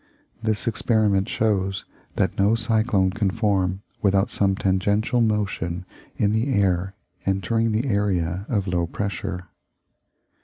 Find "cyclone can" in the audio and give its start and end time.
2.55-3.29